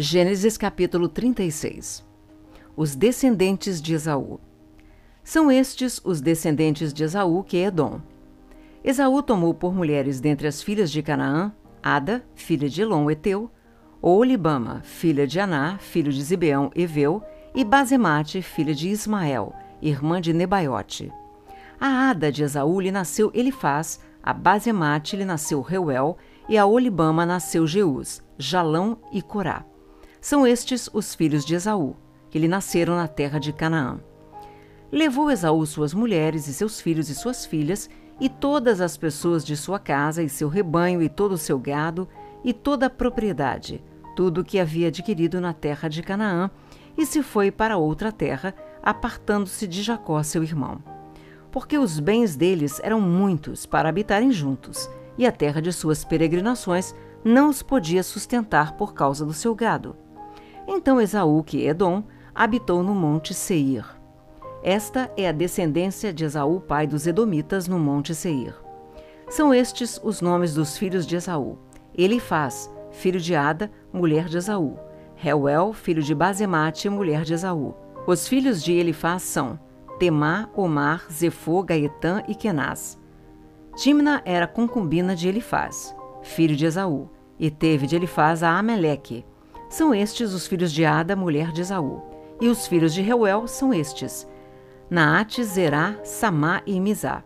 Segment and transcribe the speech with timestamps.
[0.00, 2.06] Gênesis capítulo 36
[2.76, 4.38] Os descendentes de Esaú
[5.24, 8.00] São estes os descendentes de Esaú, que é Edom.
[8.84, 13.50] Esaú tomou por mulheres dentre as filhas de Canaã, Ada, filha de Elon, Eteu,
[14.00, 17.20] Olibama, filha de Aná, filho de Zibeão, Eveu,
[17.52, 19.52] e Bazemate, filha de Ismael,
[19.82, 21.12] irmã de Nebaiote.
[21.80, 26.16] A Ada de Esaú lhe nasceu Elifaz, a Bazemate lhe nasceu Reuel,
[26.48, 29.64] e a Olibama nasceu Jeus, Jalão e Corá.
[30.20, 31.94] São estes os filhos de Esaú,
[32.28, 34.00] que lhe nasceram na terra de Canaã.
[34.90, 37.88] Levou Esaú suas mulheres e seus filhos e suas filhas,
[38.20, 42.08] e todas as pessoas de sua casa, e seu rebanho, e todo o seu gado,
[42.42, 43.82] e toda a propriedade,
[44.16, 46.50] tudo o que havia adquirido na terra de Canaã,
[46.96, 50.82] e se foi para outra terra, apartando-se de Jacó, seu irmão.
[51.52, 56.92] Porque os bens deles eram muitos para habitarem juntos, e a terra de suas peregrinações
[57.24, 59.96] não os podia sustentar por causa do seu gado.
[60.70, 62.02] Então Esaú, que é Edom,
[62.34, 63.86] habitou no monte Seir.
[64.62, 68.54] Esta é a descendência de Esaú, pai dos Edomitas, no monte Seir.
[69.30, 71.56] São estes os nomes dos filhos de Esaú.
[71.96, 74.78] Elifaz, filho de Ada, mulher de Esaú.
[75.16, 77.74] Reuel, filho de Bazemate, mulher de Esaú.
[78.06, 79.58] Os filhos de Elifaz são
[79.98, 82.98] Temá, Omar, Zefô, Gaetã e Kenaz.
[83.74, 89.24] Timna era concubina de Elifaz, filho de Esaú, e teve de Elifaz a Ameleque,
[89.68, 92.02] são estes os filhos de Ada, mulher de Esaú.
[92.40, 94.26] E os filhos de Reuel são estes:
[94.88, 97.22] Naate, Zerá, Samá e Mizá.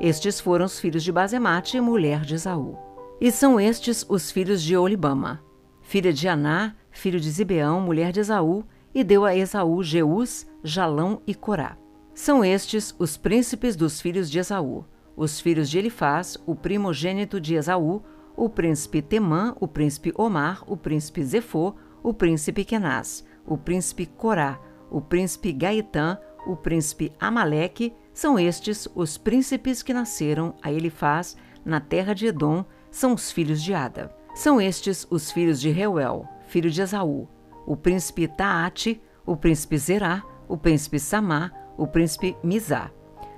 [0.00, 2.76] Estes foram os filhos de Bazemate, mulher de Esaú.
[3.20, 5.42] E são estes os filhos de Olibama,
[5.80, 8.64] filha de Aná, filho de Zibeão, mulher de Esaú,
[8.94, 11.76] e deu a Esaú Jeus, Jalão e Corá.
[12.14, 14.84] São estes os príncipes dos filhos de Esaú,
[15.16, 18.02] os filhos de Elifaz, o primogênito de Esaú,
[18.36, 24.60] o príncipe Temã, o príncipe Omar, o príncipe Zefô, o príncipe Kenaz, o príncipe Corá,
[24.90, 31.80] o príncipe Gaetã, o príncipe Amaleque, são estes os príncipes que nasceram a Elifaz na
[31.80, 34.14] terra de Edom, são os filhos de Ada.
[34.34, 37.26] São estes os filhos de Reuel, filho de Esaú,
[37.66, 42.90] o príncipe Taate, o príncipe Zerá, o príncipe Samá, o príncipe Mizá.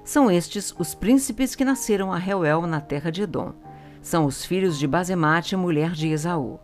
[0.05, 3.55] São estes os príncipes que nasceram a Reuel na terra de Edom
[4.03, 6.59] são os filhos de Bazemate, mulher de Esaú.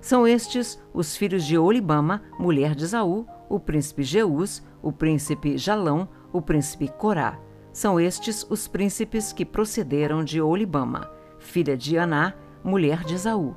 [0.00, 6.08] São estes os filhos de Olibama, mulher de Esaú, o príncipe Jeus, o príncipe Jalão,
[6.32, 7.38] o príncipe Corá.
[7.72, 13.54] São estes os príncipes que procederam de Olibama, filha de Aná, mulher de Esaú.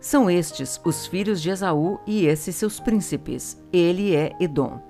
[0.00, 3.60] São estes os filhos de Esaú e esses seus príncipes.
[3.72, 4.80] Ele é Edom.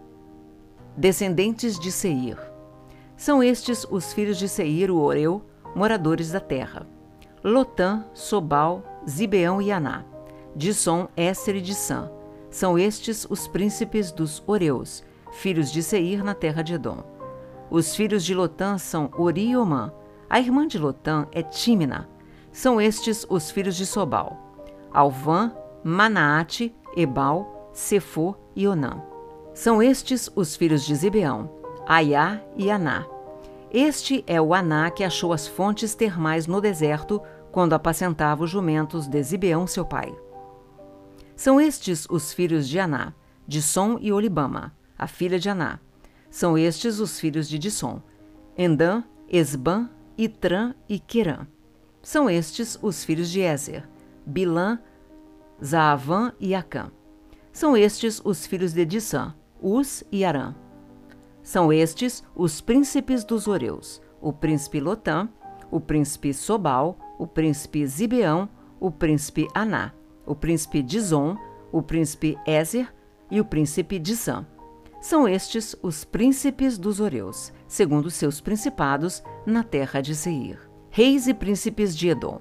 [0.96, 2.38] Descendentes de Seir.
[3.16, 5.42] São estes os filhos de Seir, o Oreu,
[5.74, 6.86] moradores da terra.
[7.46, 10.02] Lotã, Sobal, Zibeão e Aná.
[10.56, 12.10] Disson, Éster e Dissã.
[12.50, 17.04] São estes os príncipes dos Oreus, filhos de Seir na terra de Edom.
[17.70, 19.92] Os filhos de Lotã são Ori e Omã.
[20.28, 22.08] A irmã de Lotã é Tímina.
[22.50, 24.36] São estes os filhos de Sobal.
[24.92, 25.52] Alvã,
[25.84, 29.00] Manaate, Ebal, Sefô e Onã.
[29.54, 31.48] São estes os filhos de Zibeão,
[31.86, 33.06] Aiá e Aná.
[33.70, 37.20] Este é o Aná que achou as fontes termais no deserto
[37.56, 40.14] quando apacentava os jumentos de Zibeão, seu pai.
[41.34, 43.14] São estes os filhos de Aná,
[43.48, 45.80] Disson e Olibama, a filha de Aná.
[46.28, 48.02] São estes os filhos de Disson,
[48.58, 51.46] Endã, Esbã, Itrã e Querã.
[52.02, 53.88] São estes os filhos de Ezer,
[54.26, 54.78] Bilã,
[55.64, 56.92] Zaavã e Acã.
[57.54, 60.54] São estes os filhos de Dissã, Us e Arã.
[61.42, 65.26] São estes os príncipes dos Oreus, o príncipe Lotã,
[65.70, 69.92] o príncipe Sobal, o príncipe Zibeão, o príncipe Aná,
[70.24, 71.36] o príncipe Dizon,
[71.72, 72.92] o príncipe Ézer
[73.30, 74.46] e o príncipe Dizã.
[75.00, 80.58] São estes os príncipes dos Oreus, segundo seus principados, na terra de Seir.
[80.90, 82.40] Reis e príncipes de Edom.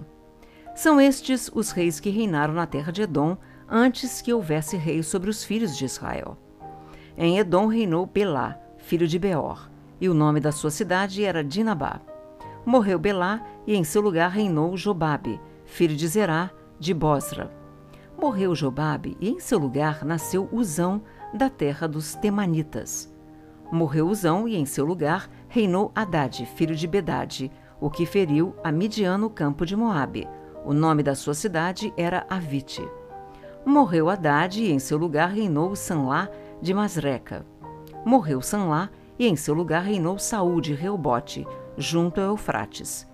[0.74, 3.38] São estes os reis que reinaram na terra de Edom
[3.68, 6.38] antes que houvesse rei sobre os filhos de Israel.
[7.18, 9.70] Em Edom reinou Belá, filho de Beor,
[10.00, 12.02] e o nome da sua cidade era Dinabá.
[12.66, 17.52] Morreu Belá e em seu lugar reinou Jobabe, filho de Zerá, de Bosra.
[18.20, 23.14] Morreu Jobabe e em seu lugar nasceu Uzão, da terra dos Temanitas.
[23.72, 28.72] Morreu Uzão e em seu lugar reinou Haddad, filho de Bedade, o que feriu a
[28.72, 30.28] Midian no campo de Moabe.
[30.66, 32.88] O nome da sua cidade era Avite.
[33.64, 36.30] Morreu Haddad e em seu lugar reinou Sanlá
[36.62, 37.46] de Masreca.
[38.04, 38.90] Morreu Sanlá
[39.20, 41.46] e em seu lugar reinou Saúl de Reobote,
[41.78, 43.08] junto ao Eufrates.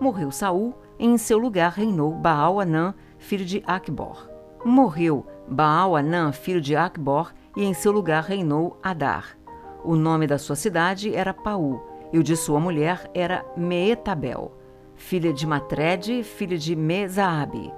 [0.00, 4.28] Morreu Saul e em seu lugar reinou Baal-Anã, filho de Acbor.
[4.64, 9.36] Morreu Baal-Anã, filho de Acbor, e em seu lugar reinou Adar.
[9.84, 11.80] O nome da sua cidade era Paú,
[12.12, 14.56] e o de sua mulher era Meetabel,
[14.94, 17.72] filha de Matred, filha de Mesaabe.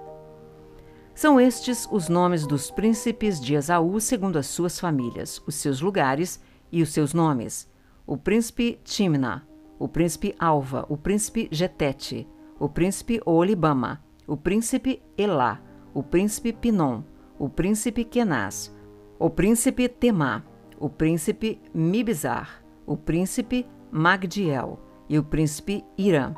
[1.15, 6.41] São estes os nomes dos príncipes de Esaú segundo as suas famílias, os seus lugares
[6.73, 7.69] e os seus nomes.
[8.07, 9.47] O príncipe Timna,
[9.81, 12.29] o príncipe Alva, o príncipe Getete,
[12.59, 15.59] o príncipe Olibama, o príncipe Elá,
[15.94, 17.03] o príncipe Pinom,
[17.38, 18.77] o príncipe Kenaz,
[19.19, 20.44] o príncipe Temá,
[20.79, 24.79] o príncipe Mibzar, o príncipe Magdiel
[25.09, 26.35] e o príncipe Irã.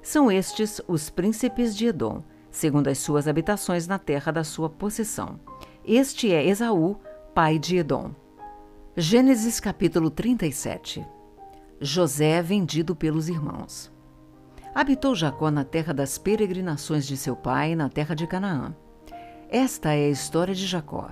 [0.00, 5.40] São estes os príncipes de Edom, segundo as suas habitações na terra da sua possessão.
[5.84, 6.96] Este é Esaú,
[7.34, 8.12] pai de Edom.
[8.96, 11.04] Gênesis capítulo 37
[11.86, 13.92] José vendido pelos irmãos.
[14.74, 18.74] Habitou Jacó na terra das peregrinações de seu pai, na terra de Canaã.
[19.50, 21.10] Esta é a história de Jacó.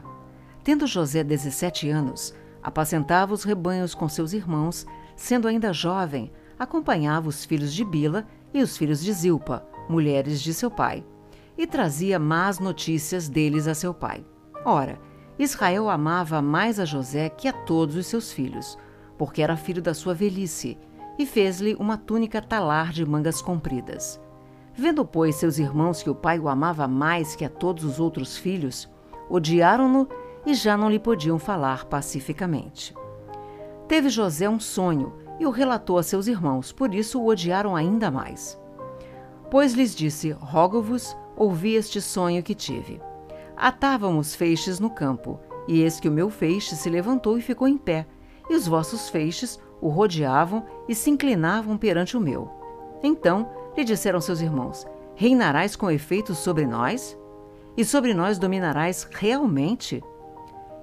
[0.65, 7.45] Tendo José 17 anos, apacentava os rebanhos com seus irmãos, sendo ainda jovem, acompanhava os
[7.45, 11.05] filhos de Bila e os filhos de Zilpa, mulheres de seu pai,
[11.59, 14.25] e trazia más notícias deles a seu pai.
[14.65, 14.99] Ora,
[15.39, 18.79] Israel amava mais a José que a todos os seus filhos,
[19.23, 20.77] porque era filho da sua velhice,
[21.17, 24.21] e fez-lhe uma túnica talar de mangas compridas.
[24.75, 28.37] Vendo, pois, seus irmãos que o pai o amava mais que a todos os outros
[28.37, 28.91] filhos,
[29.31, 30.09] odiaram-no
[30.45, 32.93] e já não lhe podiam falar pacificamente.
[33.87, 38.11] Teve José um sonho e o relatou a seus irmãos, por isso o odiaram ainda
[38.11, 38.61] mais.
[39.53, 43.01] Pois lhes disse: Rogo-vos, ouvi este sonho que tive.
[43.57, 45.39] Atávamos feixes no campo,
[45.69, 48.05] e eis que o meu feixe se levantou e ficou em pé,
[48.49, 52.51] e os vossos feixes o rodeavam e se inclinavam perante o meu.
[53.03, 57.19] Então lhe disseram seus irmãos: Reinarás com efeito sobre nós?
[57.77, 60.03] E sobre nós dominarás realmente?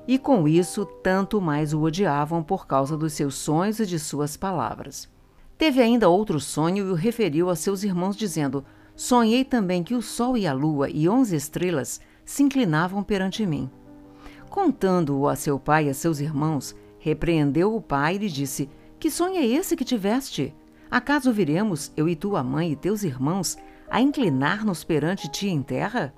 [0.08, 4.36] E com isso, tanto mais o odiavam por causa dos seus sonhos e de suas
[4.36, 5.08] palavras.
[5.56, 8.66] Teve ainda outro sonho e o referiu a seus irmãos, dizendo:
[8.96, 13.70] Sonhei também que o sol e a lua e onze estrelas se inclinavam perante mim.
[14.50, 18.69] Contando-o a seu pai e a seus irmãos, repreendeu o pai e lhe disse:
[19.00, 20.54] Que sonho é esse que tiveste?
[20.92, 23.57] Acaso viremos, eu e tua mãe e teus irmãos,
[23.90, 26.13] a inclinar-nos perante ti em terra?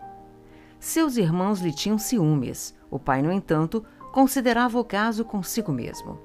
[0.80, 2.76] Seus irmãos lhe tinham ciúmes.
[2.90, 6.18] O pai, no entanto, considerava o caso consigo mesmo.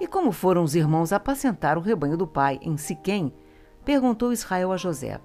[0.00, 3.32] E como foram os irmãos apacentar o rebanho do pai em Siquém?
[3.84, 5.20] Perguntou Israel a José: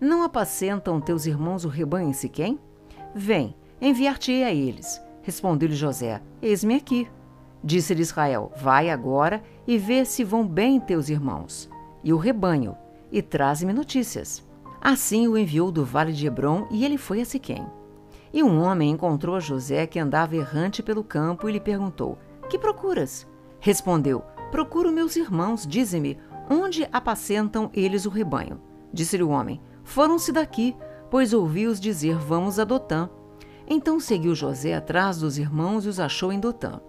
[0.00, 2.58] Não apacentam teus irmãos o rebanho em Siquém?
[3.14, 5.00] Vem, enviar-te-ei a eles.
[5.22, 7.08] Respondeu-lhe José: Eis-me aqui.
[7.62, 11.70] Disse-lhe Israel: Vai agora e vê se vão bem teus irmãos
[12.02, 12.76] e o rebanho,
[13.12, 14.44] e traze-me notícias.
[14.80, 17.66] Assim o enviou do vale de Hebron e ele foi a Siquém.
[18.32, 22.18] E um homem encontrou a José que andava errante pelo campo e lhe perguntou:
[22.48, 23.26] Que procuras?
[23.58, 26.18] Respondeu: Procuro meus irmãos, dize-me,
[26.48, 28.60] onde apacentam eles o rebanho?
[28.92, 30.74] Disse-lhe o homem: Foram-se daqui,
[31.10, 33.10] pois ouvi-os dizer: Vamos a Dotã.
[33.66, 36.80] Então seguiu José atrás dos irmãos e os achou em Dotã.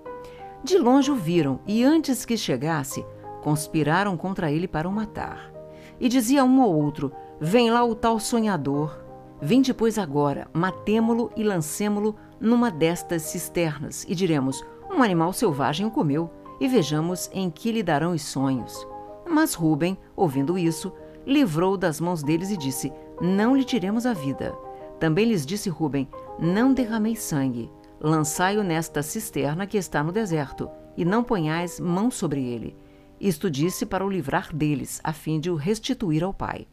[0.64, 3.06] De longe o viram, e antes que chegasse,
[3.42, 5.52] conspiraram contra ele para o matar.
[6.00, 9.04] E dizia um ao outro: Vem lá o tal sonhador.
[9.42, 15.92] Vinde, pois, agora, matemo-lo e lancemo-lo numa destas cisternas, e diremos: Um animal selvagem o
[15.92, 18.88] comeu, e vejamos em que lhe darão os sonhos.
[19.28, 20.94] Mas Ruben, ouvindo isso,
[21.26, 24.54] livrou das mãos deles e disse: Não lhe tiremos a vida.
[25.00, 26.08] Também lhes disse Ruben:
[26.38, 27.72] Não derramei sangue.
[28.02, 32.76] Lançai-o nesta cisterna que está no deserto, e não ponhais mão sobre ele.
[33.20, 36.68] Isto disse para o livrar deles, a fim de o restituir ao pai.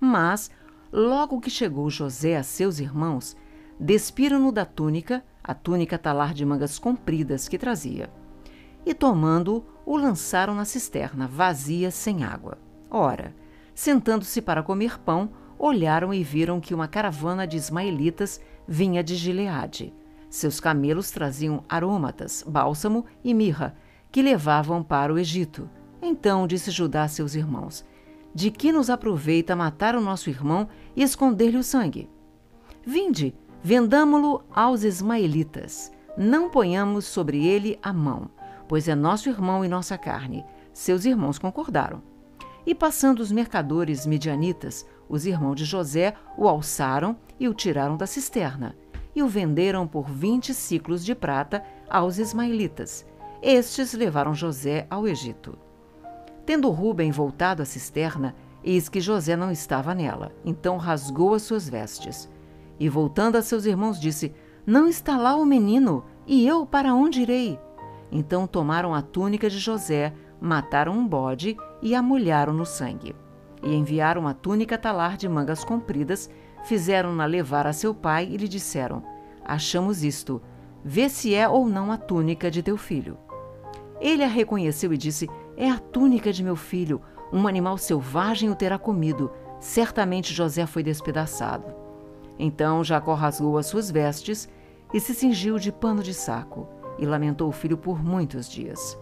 [0.00, 0.50] Mas
[0.92, 3.34] Logo que chegou José a seus irmãos,
[3.80, 8.12] despiram-no da túnica, a túnica talar de mangas compridas que trazia.
[8.84, 12.58] E tomando-o, o lançaram na cisterna, vazia, sem água.
[12.90, 13.34] Ora,
[13.74, 19.94] sentando-se para comer pão, olharam e viram que uma caravana de ismaelitas vinha de Gileade.
[20.32, 23.76] Seus camelos traziam arômatas, bálsamo e mirra,
[24.10, 25.68] que levavam para o Egito.
[26.00, 27.84] Então disse Judá a seus irmãos:
[28.34, 32.08] de que nos aproveita matar o nosso irmão e esconder-lhe o sangue?
[32.82, 35.92] Vinde, vendamo-lo aos ismaelitas.
[36.16, 38.30] Não ponhamos sobre ele a mão,
[38.66, 40.46] pois é nosso irmão e nossa carne.
[40.72, 42.02] Seus irmãos concordaram.
[42.64, 48.06] E passando os mercadores midianitas, os irmãos de José o alçaram e o tiraram da
[48.06, 48.74] cisterna,
[49.14, 53.06] e o venderam por vinte ciclos de prata aos ismaelitas.
[53.42, 55.58] Estes levaram José ao Egito.
[56.46, 60.32] Tendo Ruben voltado à cisterna, eis que José não estava nela.
[60.44, 62.28] Então rasgou as suas vestes.
[62.78, 64.32] E voltando a seus irmãos, disse:
[64.66, 67.58] Não está lá o menino, e eu para onde irei?
[68.10, 73.14] Então tomaram a túnica de José, mataram um bode e a molharam no sangue.
[73.62, 76.28] E enviaram a túnica talar de mangas compridas,
[76.64, 79.02] fizeram-na levar a seu pai e lhe disseram:
[79.44, 80.40] Achamos isto,
[80.84, 83.18] vê se é ou não a túnica de teu filho.
[84.00, 87.00] Ele a reconheceu e disse: É a túnica de meu filho,
[87.32, 89.30] um animal selvagem o terá comido.
[89.60, 91.64] Certamente José foi despedaçado.
[92.38, 94.48] Então Jacó rasgou as suas vestes
[94.92, 98.98] e se cingiu de pano de saco, e lamentou o filho por muitos dias.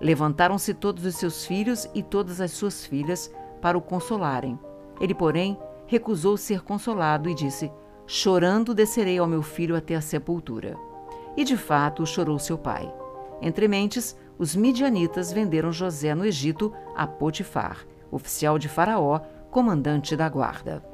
[0.00, 4.58] Levantaram-se todos os seus filhos e todas as suas filhas para o consolarem.
[5.00, 7.70] Ele, porém, recusou ser consolado e disse:
[8.06, 10.76] Chorando descerei ao meu filho até a sepultura.
[11.36, 12.92] E de fato chorou seu pai.
[13.40, 20.28] Entre mentes, os midianitas venderam José no Egito a Potifar, oficial de Faraó, comandante da
[20.28, 20.93] guarda.